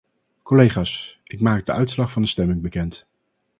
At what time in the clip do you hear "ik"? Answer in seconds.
1.23-1.39